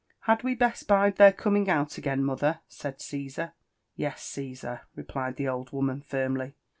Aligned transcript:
"Had 0.21 0.41
we 0.41 0.55
best 0.55 0.87
bide 0.87 1.17
their 1.17 1.31
coming 1.31 1.69
out 1.69 1.99
again, 1.99 2.23
mother?" 2.23 2.61
said 2.67 2.99
Caesar." 3.01 3.53
Yes, 3.95 4.25
GsBsar," 4.35 4.79
replied 4.95 5.35
the 5.35 5.47
old 5.47 5.71
woman 5.71 6.01
firmly. 6.01 6.55